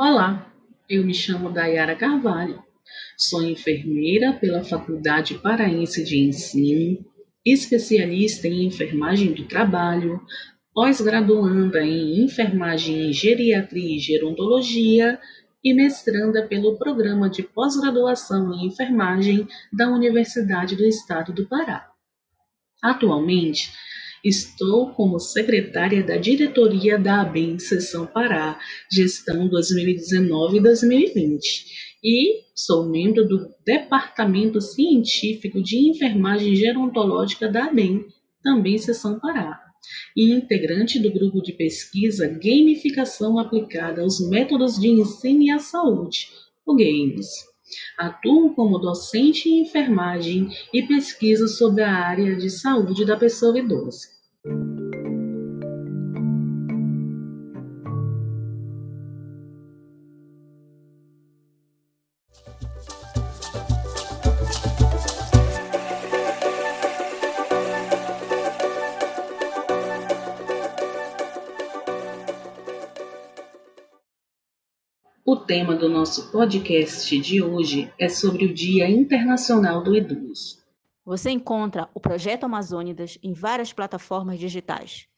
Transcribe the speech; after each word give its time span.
Olá, 0.00 0.48
eu 0.88 1.04
me 1.04 1.12
chamo 1.12 1.50
Dayara 1.50 1.96
Carvalho, 1.96 2.62
sou 3.16 3.42
enfermeira 3.42 4.32
pela 4.32 4.62
Faculdade 4.62 5.34
Paraense 5.34 6.04
de 6.04 6.20
Ensino, 6.20 7.04
especialista 7.44 8.46
em 8.46 8.64
enfermagem 8.64 9.32
do 9.32 9.48
trabalho, 9.48 10.20
pós-graduanda 10.72 11.84
em 11.84 12.22
enfermagem 12.22 13.08
em 13.08 13.12
geriatria 13.12 13.96
e 13.96 13.98
gerontologia 13.98 15.18
e 15.64 15.74
mestranda 15.74 16.46
pelo 16.46 16.78
programa 16.78 17.28
de 17.28 17.42
pós-graduação 17.42 18.54
em 18.54 18.68
enfermagem 18.68 19.48
da 19.72 19.88
Universidade 19.90 20.76
do 20.76 20.86
Estado 20.86 21.32
do 21.32 21.48
Pará. 21.48 21.90
Atualmente, 22.80 23.72
Estou 24.28 24.90
como 24.90 25.18
secretária 25.18 26.04
da 26.04 26.18
diretoria 26.18 26.98
da 26.98 27.22
ABEM 27.22 27.58
Seção 27.58 28.06
Pará, 28.06 28.60
gestão 28.92 29.48
2019-2020, 29.48 31.40
e 32.04 32.42
sou 32.54 32.90
membro 32.90 33.26
do 33.26 33.48
Departamento 33.64 34.60
Científico 34.60 35.62
de 35.62 35.78
Enfermagem 35.88 36.54
Gerontológica 36.54 37.48
da 37.48 37.68
ABEM, 37.68 38.04
também 38.42 38.76
Seção 38.76 39.18
Pará, 39.18 39.58
e 40.14 40.30
integrante 40.30 40.98
do 40.98 41.10
grupo 41.10 41.40
de 41.40 41.54
pesquisa 41.54 42.28
Gamificação 42.28 43.38
aplicada 43.38 44.02
aos 44.02 44.20
métodos 44.28 44.78
de 44.78 44.88
ensino 44.88 45.44
e 45.44 45.50
à 45.50 45.58
saúde, 45.58 46.28
o 46.66 46.76
GAMES. 46.76 47.48
Atuo 47.96 48.54
como 48.54 48.78
docente 48.78 49.48
em 49.48 49.62
enfermagem 49.62 50.50
e 50.74 50.82
pesquiso 50.82 51.48
sobre 51.48 51.82
a 51.82 51.94
área 51.94 52.36
de 52.36 52.50
saúde 52.50 53.06
da 53.06 53.16
pessoa 53.16 53.58
idosa. 53.58 54.17
O 75.30 75.36
tema 75.36 75.76
do 75.76 75.90
nosso 75.90 76.32
podcast 76.32 77.18
de 77.20 77.42
hoje 77.42 77.92
é 77.98 78.08
sobre 78.08 78.46
o 78.46 78.54
Dia 78.54 78.88
Internacional 78.88 79.82
do 79.82 79.94
Idoso. 79.94 80.67
Você 81.08 81.30
encontra 81.30 81.88
o 81.94 82.00
Projeto 82.00 82.44
Amazônidas 82.44 83.16
em 83.22 83.32
várias 83.32 83.72
plataformas 83.72 84.38
digitais. 84.38 85.08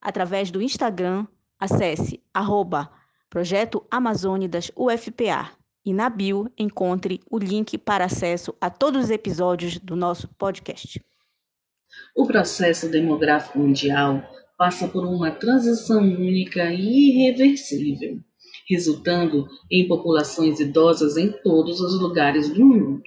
Através 0.00 0.52
do 0.52 0.62
Instagram, 0.62 1.26
acesse 1.58 2.22
arroba 2.32 2.88
Projeto 3.28 3.84
Amazônidas 3.90 4.70
UFPA 4.76 5.50
e 5.84 5.92
na 5.92 6.08
bio 6.08 6.48
encontre 6.56 7.20
o 7.28 7.40
link 7.40 7.76
para 7.76 8.04
acesso 8.04 8.54
a 8.60 8.70
todos 8.70 9.06
os 9.06 9.10
episódios 9.10 9.80
do 9.80 9.96
nosso 9.96 10.28
podcast. 10.38 11.04
O 12.14 12.24
processo 12.24 12.88
demográfico 12.88 13.58
mundial 13.58 14.22
passa 14.56 14.86
por 14.86 15.04
uma 15.04 15.32
transição 15.32 16.02
única 16.04 16.72
e 16.72 17.10
irreversível 17.10 18.20
resultando 18.68 19.48
em 19.70 19.86
populações 19.86 20.58
idosas 20.60 21.16
em 21.16 21.30
todos 21.30 21.80
os 21.80 22.00
lugares 22.00 22.48
do 22.48 22.64
mundo. 22.64 23.02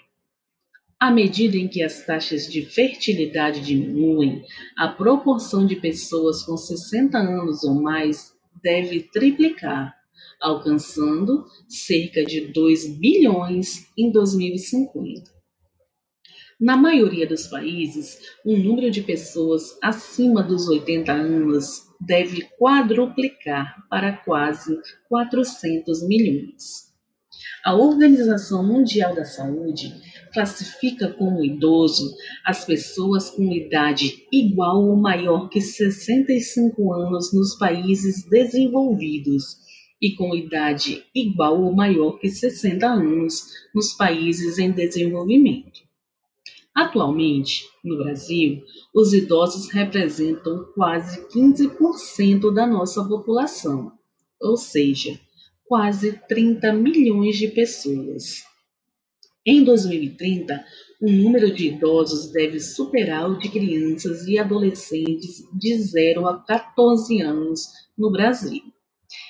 À 0.99 1.11
medida 1.11 1.55
em 1.55 1.69
que 1.69 1.81
as 1.81 2.05
taxas 2.05 2.45
de 2.51 2.61
fertilidade 2.61 3.61
diminuem, 3.61 4.43
a 4.77 4.89
proporção 4.89 5.65
de 5.65 5.77
pessoas 5.77 6.43
com 6.43 6.57
60 6.57 7.17
anos 7.17 7.63
ou 7.63 7.81
mais 7.81 8.33
deve 8.61 9.03
triplicar, 9.03 9.95
alcançando 10.41 11.45
cerca 11.69 12.25
de 12.25 12.51
2 12.51 12.99
bilhões 12.99 13.87
em 13.97 14.11
2050. 14.11 15.31
Na 16.59 16.75
maioria 16.75 17.25
dos 17.25 17.47
países, 17.47 18.19
o 18.43 18.57
número 18.57 18.91
de 18.91 19.01
pessoas 19.01 19.77
acima 19.81 20.43
dos 20.43 20.67
80 20.67 21.13
anos 21.13 21.87
deve 22.01 22.41
quadruplicar 22.57 23.87
para 23.89 24.11
quase 24.11 24.77
400 25.07 26.05
milhões. 26.05 26.89
A 27.63 27.73
Organização 27.73 28.67
Mundial 28.67 29.15
da 29.15 29.23
Saúde 29.23 29.93
classifica 30.31 31.11
como 31.13 31.43
idoso 31.43 32.15
as 32.45 32.65
pessoas 32.65 33.29
com 33.29 33.51
idade 33.51 34.25
igual 34.31 34.83
ou 34.83 34.95
maior 34.95 35.49
que 35.49 35.61
65 35.61 36.93
anos 36.93 37.33
nos 37.33 37.55
países 37.55 38.23
desenvolvidos 38.29 39.57
e 40.01 40.15
com 40.15 40.35
idade 40.35 41.03
igual 41.13 41.61
ou 41.61 41.73
maior 41.73 42.19
que 42.19 42.29
60 42.29 42.87
anos 42.87 43.43
nos 43.73 43.93
países 43.93 44.57
em 44.57 44.71
desenvolvimento. 44.71 45.81
Atualmente, 46.73 47.65
no 47.83 47.97
Brasil, 47.97 48.63
os 48.93 49.13
idosos 49.13 49.69
representam 49.69 50.65
quase 50.73 51.27
15% 51.27 52.53
da 52.53 52.65
nossa 52.65 53.03
população, 53.03 53.91
ou 54.39 54.55
seja, 54.55 55.19
quase 55.65 56.19
30 56.27 56.71
milhões 56.73 57.37
de 57.37 57.49
pessoas. 57.49 58.48
Em 59.45 59.63
2030, 59.63 60.65
o 61.01 61.09
número 61.09 61.53
de 61.53 61.67
idosos 61.67 62.31
deve 62.31 62.59
superar 62.59 63.29
o 63.29 63.39
de 63.39 63.49
crianças 63.49 64.27
e 64.27 64.37
adolescentes 64.37 65.43
de 65.53 65.77
0 65.77 66.27
a 66.27 66.43
14 66.43 67.21
anos 67.21 67.67
no 67.97 68.11
Brasil. 68.11 68.61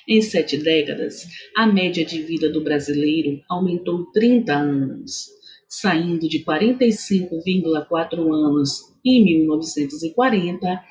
Em 0.08 0.22
sete 0.22 0.58
décadas, 0.58 1.28
a 1.56 1.68
média 1.68 2.04
de 2.04 2.24
vida 2.24 2.50
do 2.50 2.64
brasileiro 2.64 3.40
aumentou 3.48 4.12
30 4.12 4.54
anos 4.54 5.40
saindo 5.70 6.28
de 6.28 6.44
45,4 6.44 8.34
anos 8.34 8.92
em 9.06 9.24
1940 9.24 10.84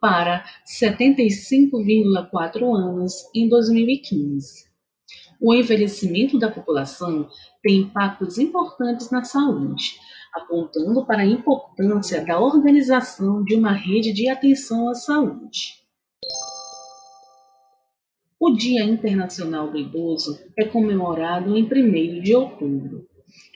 para 0.00 0.44
75,4 0.66 2.74
anos 2.74 3.14
em 3.32 3.48
2015. 3.48 4.73
O 5.40 5.54
envelhecimento 5.54 6.38
da 6.38 6.50
população 6.50 7.28
tem 7.62 7.80
impactos 7.80 8.38
importantes 8.38 9.10
na 9.10 9.24
saúde, 9.24 9.98
apontando 10.32 11.04
para 11.04 11.22
a 11.22 11.26
importância 11.26 12.24
da 12.24 12.38
organização 12.38 13.44
de 13.44 13.54
uma 13.54 13.72
rede 13.72 14.12
de 14.12 14.28
atenção 14.28 14.88
à 14.88 14.94
saúde. 14.94 15.84
O 18.38 18.50
Dia 18.50 18.84
Internacional 18.84 19.70
do 19.70 19.78
Idoso 19.78 20.38
é 20.58 20.64
comemorado 20.64 21.56
em 21.56 21.64
1 21.64 22.22
de 22.22 22.34
outubro. 22.34 23.08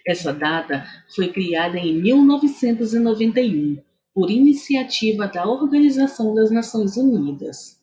Essa 0.07 0.33
data 0.33 0.87
foi 1.15 1.29
criada 1.29 1.79
em 1.79 2.01
1991 2.01 3.83
por 4.15 4.31
iniciativa 4.31 5.29
da 5.29 5.47
Organização 5.47 6.35
das 6.35 6.51
Nações 6.51 6.97
Unidas. 6.97 7.79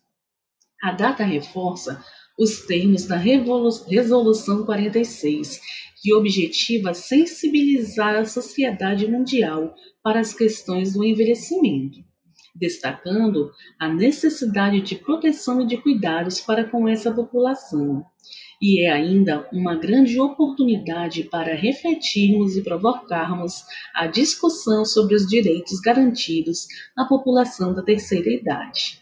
A 0.82 0.92
data 0.92 1.24
reforça 1.24 2.04
os 2.38 2.66
termos 2.66 3.06
da 3.06 3.18
Resolução 3.18 4.66
46, 4.66 5.62
que 6.02 6.14
objetiva 6.14 6.94
sensibilizar 6.94 8.16
a 8.16 8.26
sociedade 8.26 9.08
mundial 9.08 9.74
para 10.04 10.20
as 10.20 10.34
questões 10.34 10.94
do 10.94 11.04
envelhecimento, 11.04 12.00
destacando 12.56 13.52
a 13.80 13.88
necessidade 13.88 14.82
de 14.82 14.96
proteção 14.96 15.62
e 15.62 15.68
de 15.68 15.78
cuidados 15.78 16.42
para 16.42 16.64
com 16.66 16.88
essa 16.88 17.12
população 17.12 18.06
e 18.62 18.82
é 18.82 18.92
ainda 18.92 19.48
uma 19.52 19.76
grande 19.76 20.20
oportunidade 20.20 21.24
para 21.24 21.56
refletirmos 21.56 22.56
e 22.56 22.64
provocarmos 22.64 23.64
a 23.94 24.08
discussão 24.08 24.86
sobre 24.86 25.16
os 25.16 25.28
direitos 25.28 25.80
garantidos 25.80 26.68
à 26.98 27.06
população 27.06 27.74
da 27.74 27.84
terceira 27.84 28.30
idade. 28.30 29.02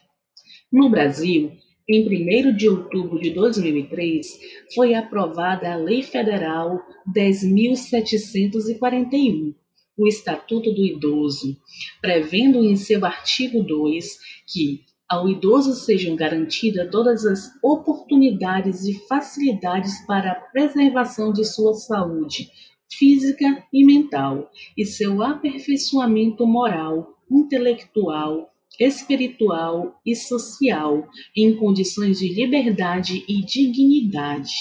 No 0.72 0.90
Brasil, 0.90 1.52
em 1.88 2.08
1 2.08 2.56
de 2.56 2.68
outubro 2.70 3.20
de 3.20 3.32
2003, 3.32 4.40
foi 4.74 4.94
aprovada 4.94 5.74
a 5.74 5.76
Lei 5.76 6.02
Federal 6.02 6.80
10.741, 7.14 9.54
o 9.98 10.08
Estatuto 10.08 10.74
do 10.74 10.86
Idoso, 10.86 11.58
prevendo 12.02 12.64
em 12.64 12.76
seu 12.76 13.06
artigo 13.06 13.62
2 13.62 14.18
que 14.48 14.82
ao 15.08 15.30
idoso 15.30 15.76
sejam 15.76 16.16
garantidas 16.16 16.90
todas 16.90 17.24
as 17.26 17.52
oportunidades 17.62 18.86
e 18.86 18.94
facilidades 19.08 20.04
para 20.08 20.32
a 20.32 20.36
preservação 20.36 21.32
de 21.32 21.46
sua 21.46 21.74
saúde 21.74 22.50
física 22.98 23.64
e 23.72 23.86
mental 23.86 24.50
e 24.78 24.86
seu 24.86 25.22
aperfeiçoamento 25.22 26.46
moral, 26.46 27.18
intelectual, 27.30 28.53
espiritual 28.80 30.00
e 30.06 30.16
social 30.16 31.08
em 31.36 31.56
condições 31.56 32.20
de 32.20 32.34
liberdade 32.34 33.24
e 33.28 33.46
dignidade. 33.46 34.54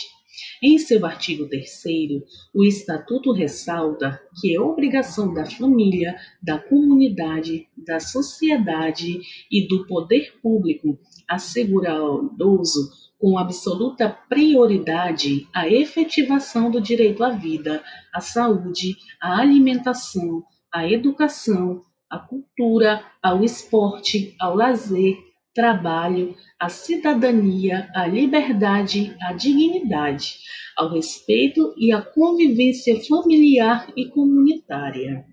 Em 0.62 0.78
seu 0.78 1.04
artigo 1.04 1.48
3, 1.48 1.82
o 2.54 2.64
Estatuto 2.64 3.32
ressalta 3.32 4.20
que 4.40 4.54
é 4.54 4.60
obrigação 4.60 5.32
da 5.34 5.44
família, 5.44 6.14
da 6.42 6.58
comunidade, 6.58 7.68
da 7.76 7.98
sociedade 7.98 9.20
e 9.50 9.66
do 9.66 9.86
poder 9.86 10.38
público 10.40 10.98
assegurar 11.28 11.96
ao 11.96 12.26
idoso 12.26 12.90
com 13.18 13.38
absoluta 13.38 14.08
prioridade 14.08 15.46
a 15.52 15.68
efetivação 15.68 16.70
do 16.70 16.80
direito 16.80 17.22
à 17.22 17.30
vida, 17.30 17.82
à 18.12 18.20
saúde, 18.20 18.96
à 19.20 19.40
alimentação, 19.40 20.42
à 20.72 20.88
educação, 20.88 21.82
à 22.12 22.18
cultura, 22.18 23.02
ao 23.22 23.42
esporte, 23.42 24.36
ao 24.38 24.54
lazer, 24.54 25.16
trabalho, 25.54 26.36
à 26.60 26.68
cidadania, 26.68 27.88
à 27.94 28.06
liberdade, 28.06 29.16
à 29.22 29.32
dignidade, 29.32 30.36
ao 30.76 30.92
respeito 30.92 31.74
e 31.78 31.90
à 31.90 32.02
convivência 32.02 33.00
familiar 33.08 33.90
e 33.96 34.10
comunitária. 34.10 35.24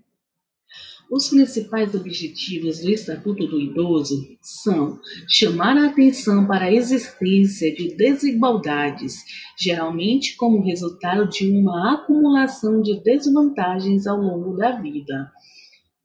Os 1.10 1.28
principais 1.28 1.94
objetivos 1.94 2.80
do 2.80 2.90
Estatuto 2.90 3.46
do 3.46 3.60
Idoso 3.60 4.38
são 4.40 4.98
chamar 5.28 5.76
a 5.76 5.86
atenção 5.86 6.46
para 6.46 6.66
a 6.66 6.72
existência 6.72 7.74
de 7.74 7.94
desigualdades, 7.94 9.16
geralmente 9.58 10.34
como 10.36 10.64
resultado 10.64 11.28
de 11.28 11.50
uma 11.50 11.94
acumulação 11.94 12.80
de 12.80 13.02
desvantagens 13.02 14.06
ao 14.06 14.18
longo 14.18 14.56
da 14.56 14.80
vida. 14.80 15.30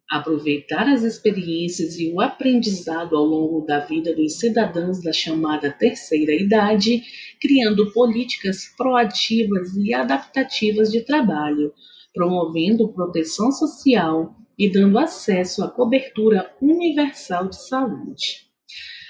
Aproveitar 0.10 0.88
as 0.88 1.02
experiências 1.02 1.98
e 1.98 2.12
o 2.12 2.22
aprendizado 2.22 3.18
ao 3.18 3.26
longo 3.26 3.66
da 3.66 3.80
vida 3.80 4.16
dos 4.16 4.38
cidadãos 4.38 5.02
da 5.02 5.12
chamada 5.12 5.72
terceira 5.72 6.32
idade, 6.32 7.04
criando 7.42 7.92
políticas 7.92 8.72
proativas 8.78 9.76
e 9.76 9.94
adaptativas 9.94 10.92
de 10.92 11.02
trabalho, 11.02 11.74
promovendo 12.14 12.94
proteção 12.94 13.52
social 13.52 14.36
e 14.58 14.72
dando 14.72 15.00
acesso 15.00 15.64
à 15.64 15.70
cobertura 15.70 16.54
universal 16.62 17.50
de 17.50 17.62
saúde. 17.68 18.46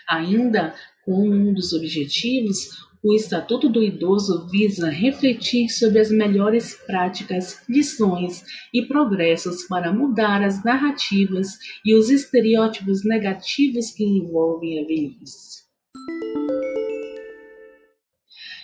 Ainda 0.08 0.74
como 1.04 1.32
um 1.32 1.54
dos 1.54 1.74
objetivos, 1.74 2.70
o 3.06 3.14
Estatuto 3.14 3.70
do 3.70 3.84
Idoso 3.84 4.48
visa 4.48 4.90
refletir 4.90 5.70
sobre 5.70 6.00
as 6.00 6.10
melhores 6.10 6.74
práticas, 6.88 7.62
lições 7.70 8.44
e 8.74 8.82
progressos 8.82 9.68
para 9.68 9.94
mudar 9.94 10.42
as 10.42 10.64
narrativas 10.64 11.50
e 11.86 11.94
os 11.94 12.10
estereótipos 12.10 13.06
negativos 13.06 13.92
que 13.92 14.04
envolvem 14.04 14.80
a 14.80 14.88
velhice. 14.88 15.66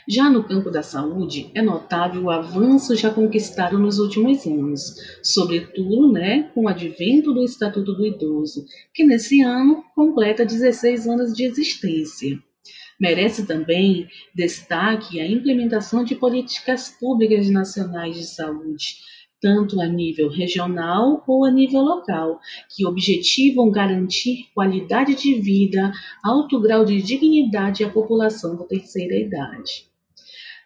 Já 0.09 0.27
no 0.27 0.43
campo 0.43 0.71
da 0.71 0.81
saúde, 0.81 1.51
é 1.53 1.61
notável 1.61 2.23
o 2.23 2.31
avanço 2.31 2.95
já 2.95 3.11
conquistado 3.11 3.77
nos 3.77 3.99
últimos 3.99 4.43
anos, 4.47 4.95
sobretudo 5.21 6.11
né, 6.11 6.49
com 6.55 6.63
o 6.63 6.67
advento 6.67 7.31
do 7.31 7.43
Estatuto 7.43 7.93
do 7.93 8.07
Idoso, 8.07 8.65
que 8.91 9.03
nesse 9.03 9.43
ano 9.43 9.83
completa 9.93 10.43
16 10.43 11.07
anos 11.07 11.31
de 11.31 11.43
existência. 11.43 12.39
Merece 13.01 13.47
também 13.47 14.07
destaque 14.35 15.19
a 15.19 15.27
implementação 15.27 16.03
de 16.03 16.13
políticas 16.13 16.87
públicas 16.99 17.49
nacionais 17.49 18.15
de 18.15 18.27
saúde, 18.27 18.97
tanto 19.41 19.81
a 19.81 19.87
nível 19.87 20.29
regional 20.29 21.23
ou 21.25 21.43
a 21.43 21.49
nível 21.49 21.81
local, 21.81 22.39
que 22.69 22.85
objetivam 22.85 23.71
garantir 23.71 24.51
qualidade 24.53 25.15
de 25.15 25.33
vida, 25.33 25.91
alto 26.23 26.59
grau 26.61 26.85
de 26.85 27.01
dignidade 27.01 27.83
à 27.83 27.89
população 27.89 28.55
da 28.55 28.65
terceira 28.65 29.15
idade. 29.15 29.87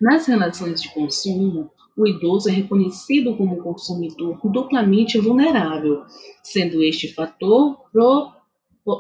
Nas 0.02 0.28
relações 0.28 0.82
de 0.82 0.94
consumo, 0.94 1.72
o 1.96 2.06
idoso 2.06 2.50
é 2.50 2.52
reconhecido 2.52 3.38
como 3.38 3.64
consumidor 3.64 4.38
duplamente 4.44 5.18
vulnerável, 5.18 6.04
sendo 6.44 6.84
este 6.84 7.14
fator 7.14 7.80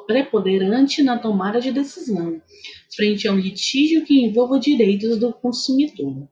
preponderante 0.07 1.03
na 1.03 1.17
tomada 1.17 1.59
de 1.61 1.71
decisão, 1.71 2.41
frente 2.95 3.27
a 3.27 3.31
um 3.31 3.39
litígio 3.39 4.03
que 4.05 4.21
envolva 4.21 4.59
direitos 4.59 5.17
do 5.19 5.31
consumidor. 5.31 6.27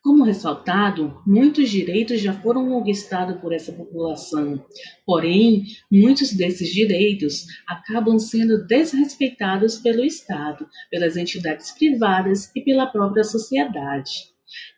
Como 0.00 0.22
ressaltado, 0.22 1.20
muitos 1.26 1.68
direitos 1.68 2.20
já 2.20 2.32
foram 2.32 2.68
conquistados 2.68 3.40
por 3.40 3.52
essa 3.52 3.72
população, 3.72 4.64
porém, 5.04 5.64
muitos 5.90 6.32
desses 6.32 6.72
direitos 6.72 7.44
acabam 7.66 8.16
sendo 8.16 8.64
desrespeitados 8.64 9.78
pelo 9.78 10.04
Estado, 10.04 10.68
pelas 10.88 11.16
entidades 11.16 11.72
privadas 11.72 12.54
e 12.54 12.60
pela 12.60 12.86
própria 12.86 13.24
sociedade. 13.24 14.12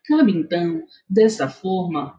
Cabe 0.06 0.32
então, 0.32 0.82
dessa 1.10 1.46
forma, 1.46 2.14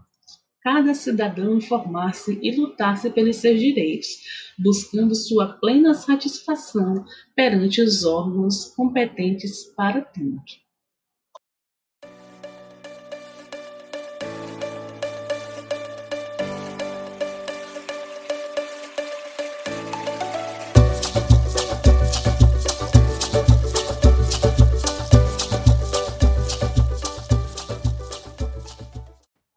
cada 0.61 0.93
cidadão 0.93 1.57
informar-se 1.57 2.37
e 2.41 2.55
lutar-se 2.55 3.09
pelos 3.09 3.37
seus 3.37 3.59
direitos, 3.59 4.53
buscando 4.57 5.15
sua 5.15 5.53
plena 5.53 5.93
satisfação 5.93 7.05
perante 7.35 7.81
os 7.81 8.03
órgãos 8.03 8.65
competentes 8.75 9.63
para 9.75 10.01
tanto. 10.01 10.68